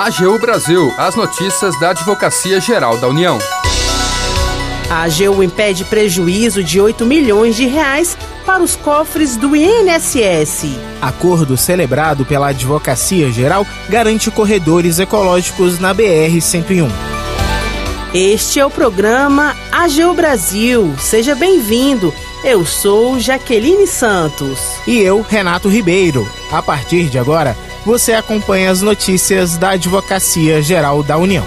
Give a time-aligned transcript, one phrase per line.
[0.00, 3.38] AGU Brasil, as notícias da Advocacia Geral da União.
[4.88, 8.16] A AGU impede prejuízo de 8 milhões de reais
[8.46, 10.78] para os cofres do INSS.
[11.02, 16.88] Acordo celebrado pela Advocacia Geral garante corredores ecológicos na BR-101.
[18.14, 20.94] Este é o programa AGU Brasil.
[20.98, 22.10] Seja bem-vindo.
[22.42, 24.60] Eu sou Jaqueline Santos.
[24.86, 26.26] E eu, Renato Ribeiro.
[26.50, 27.54] A partir de agora,
[27.84, 31.44] você acompanha as notícias da Advocacia Geral da União.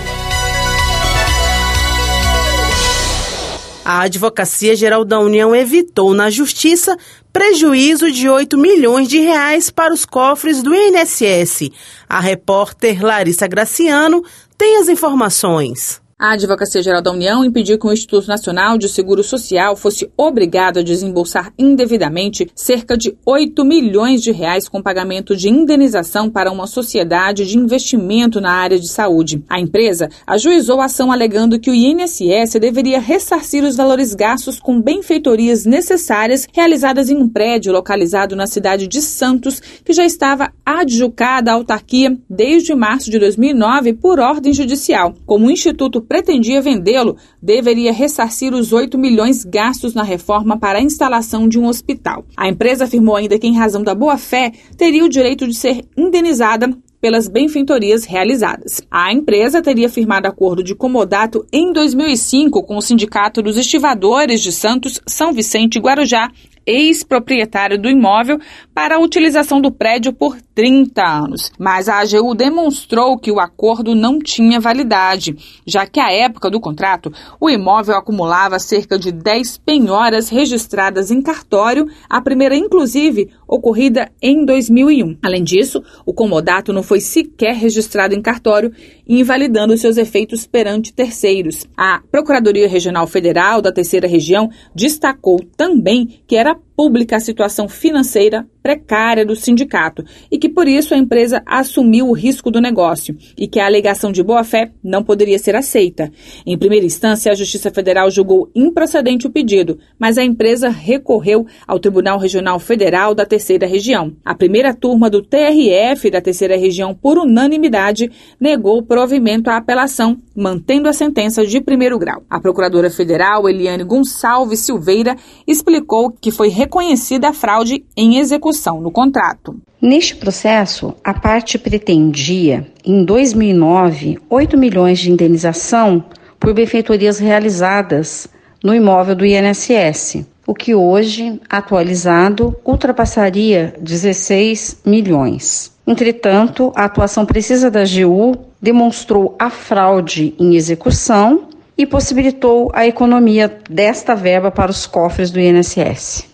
[3.86, 6.98] A Advocacia Geral da União evitou na Justiça
[7.34, 11.70] prejuízo de 8 milhões de reais para os cofres do INSS.
[12.08, 14.24] A repórter Larissa Graciano
[14.58, 16.03] tem as informações.
[16.18, 20.80] A Advocacia Geral da União impediu que o Instituto Nacional de Seguro Social fosse obrigado
[20.80, 26.68] a desembolsar indevidamente cerca de 8 milhões de reais com pagamento de indenização para uma
[26.68, 29.44] sociedade de investimento na área de saúde.
[29.50, 34.80] A empresa ajuizou a ação alegando que o INSS deveria ressarcir os valores gastos com
[34.80, 41.52] benfeitorias necessárias realizadas em um prédio localizado na cidade de Santos, que já estava adjudicada
[41.52, 45.16] à autarquia desde março de 2009 por ordem judicial.
[45.26, 50.82] Como o Instituto pretendia vendê-lo, deveria ressarcir os 8 milhões gastos na reforma para a
[50.82, 52.26] instalação de um hospital.
[52.38, 56.70] A empresa afirmou ainda que, em razão da boa-fé, teria o direito de ser indenizada
[57.04, 58.82] pelas benfeitorias realizadas.
[58.90, 64.54] A empresa teria firmado acordo de comodato em 2005 com o Sindicato dos Estivadores de
[64.54, 66.32] Santos, São Vicente e Guarujá,
[66.66, 68.40] ex-proprietário do imóvel,
[68.74, 71.52] para a utilização do prédio por 30 anos.
[71.58, 75.36] Mas a AGU demonstrou que o acordo não tinha validade,
[75.66, 81.22] já que à época do contrato, o imóvel acumulava cerca de 10 penhoras registradas em
[81.22, 85.18] cartório, a primeira, inclusive, ocorrida em 2001.
[85.22, 88.72] Além disso, o comodato não foi sequer registrado em cartório,
[89.08, 91.68] invalidando seus efeitos perante terceiros.
[91.78, 97.68] A Procuradoria Regional Federal da Terceira Região destacou também que era я pública a situação
[97.68, 103.16] financeira precária do sindicato e que por isso a empresa assumiu o risco do negócio
[103.38, 106.10] e que a alegação de boa-fé não poderia ser aceita.
[106.46, 111.78] Em primeira instância, a Justiça Federal julgou improcedente o pedido, mas a empresa recorreu ao
[111.78, 114.14] Tribunal Regional Federal da Terceira Região.
[114.24, 120.88] A primeira turma do TRF da Terceira Região, por unanimidade, negou provimento à apelação, mantendo
[120.88, 122.24] a sentença de primeiro grau.
[122.30, 128.90] A procuradora federal Eliane Gonçalves Silveira explicou que foi reconhecida a fraude em execução no
[128.90, 129.56] contrato.
[129.82, 136.06] Neste processo, a parte pretendia, em 2009, 8 milhões de indenização
[136.40, 138.30] por benfeitorias realizadas
[138.64, 145.74] no imóvel do INSS, o que hoje, atualizado, ultrapassaria 16 milhões.
[145.86, 153.54] Entretanto, a atuação precisa da AGU demonstrou a fraude em execução e possibilitou a economia
[153.70, 156.33] desta verba para os cofres do INSS.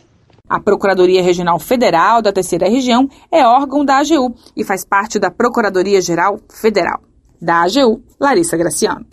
[0.50, 5.30] A Procuradoria Regional Federal da Terceira Região é órgão da AGU e faz parte da
[5.30, 7.02] Procuradoria Geral Federal.
[7.40, 9.06] Da AGU, Larissa Graciano.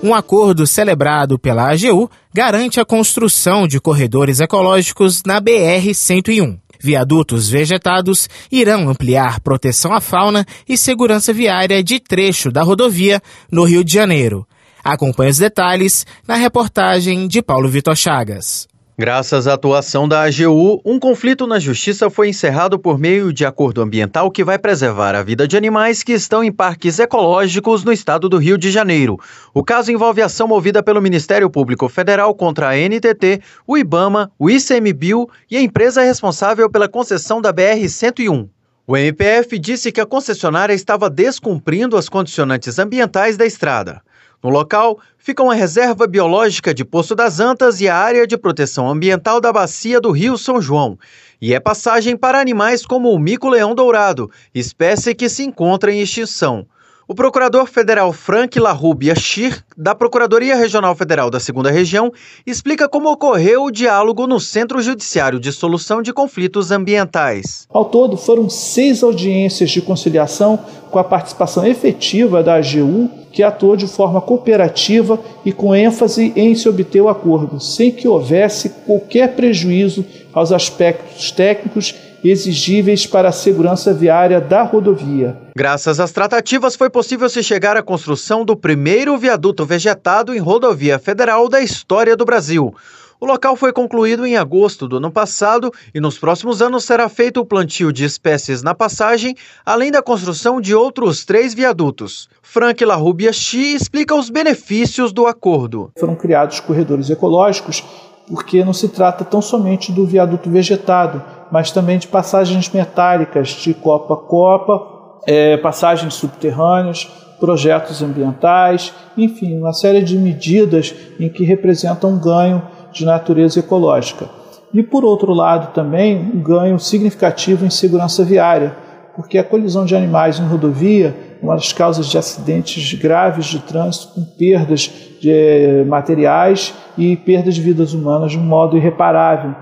[0.00, 6.60] Um acordo celebrado pela AGU garante a construção de corredores ecológicos na BR-101.
[6.78, 13.64] Viadutos vegetados irão ampliar proteção à fauna e segurança viária de trecho da rodovia no
[13.64, 14.46] Rio de Janeiro.
[14.86, 18.68] Acompanhe os detalhes na reportagem de Paulo Vitor Chagas.
[18.96, 23.82] Graças à atuação da AGU, um conflito na justiça foi encerrado por meio de acordo
[23.82, 28.28] ambiental que vai preservar a vida de animais que estão em parques ecológicos no estado
[28.28, 29.18] do Rio de Janeiro.
[29.52, 34.48] O caso envolve ação movida pelo Ministério Público Federal contra a NTT, o IBAMA, o
[34.48, 38.48] ICMBio e a empresa responsável pela concessão da BR-101.
[38.86, 44.00] O MPF disse que a concessionária estava descumprindo as condicionantes ambientais da estrada.
[44.46, 48.88] No local ficam a reserva biológica de Poço das Antas e a área de proteção
[48.88, 50.96] ambiental da bacia do Rio São João.
[51.42, 56.64] E é passagem para animais como o mico-leão dourado, espécie que se encontra em extinção.
[57.08, 62.12] O procurador federal Frank LaRubia Schir, da Procuradoria Regional Federal da Segunda Região,
[62.44, 67.68] explica como ocorreu o diálogo no Centro Judiciário de Solução de Conflitos Ambientais.
[67.72, 70.58] Ao todo, foram seis audiências de conciliação
[70.90, 76.56] com a participação efetiva da AGU, que atuou de forma cooperativa e com ênfase em
[76.56, 81.94] se obter o acordo, sem que houvesse qualquer prejuízo aos aspectos técnicos
[82.30, 85.36] exigíveis para a segurança viária da rodovia.
[85.56, 90.98] Graças às tratativas, foi possível se chegar à construção do primeiro viaduto vegetado em rodovia
[90.98, 92.74] federal da história do Brasil.
[93.18, 97.40] O local foi concluído em agosto do ano passado e nos próximos anos será feito
[97.40, 99.34] o plantio de espécies na passagem,
[99.64, 102.28] além da construção de outros três viadutos.
[102.42, 105.90] Frank Larrubia Chi explica os benefícios do acordo.
[105.98, 107.82] Foram criados corredores ecológicos
[108.28, 113.74] porque não se trata tão somente do viaduto vegetado, mas também de passagens metálicas de
[113.74, 117.04] copa a copa, é, passagens subterrâneas,
[117.38, 122.62] projetos ambientais, enfim, uma série de medidas em que representam um ganho
[122.92, 124.28] de natureza ecológica.
[124.72, 128.76] E, por outro lado, também um ganho significativo em segurança viária,
[129.14, 133.58] porque a colisão de animais em rodovia é uma das causas de acidentes graves de
[133.60, 134.90] trânsito com perdas
[135.20, 139.54] de eh, materiais e perdas de vidas humanas de um modo irreparável.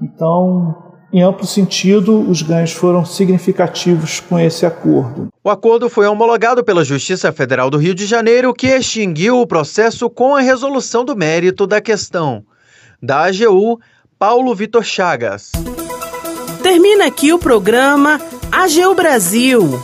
[0.00, 5.28] Então, em amplo sentido, os ganhos foram significativos com esse acordo.
[5.42, 10.08] O acordo foi homologado pela Justiça Federal do Rio de Janeiro, que extinguiu o processo
[10.08, 12.44] com a resolução do mérito da questão.
[13.02, 13.80] Da AGU,
[14.18, 15.50] Paulo Vitor Chagas.
[16.62, 18.20] Termina aqui o programa
[18.52, 19.80] AGU Brasil.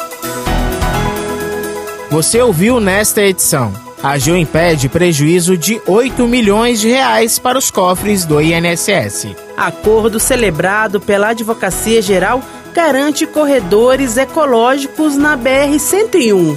[2.11, 3.86] Você ouviu nesta edição.
[4.07, 9.35] A AGU impede prejuízo de 8 milhões de reais para os cofres do INSS.
[9.57, 12.41] Acordo celebrado pela Advocacia Geral
[12.73, 16.57] garante corredores ecológicos na BR-101.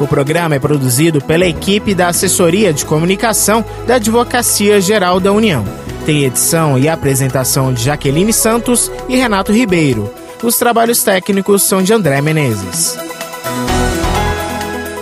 [0.00, 5.64] O programa é produzido pela equipe da Assessoria de Comunicação da Advocacia Geral da União.
[6.04, 10.12] Tem edição e apresentação de Jaqueline Santos e Renato Ribeiro.
[10.42, 13.07] Os trabalhos técnicos são de André Menezes.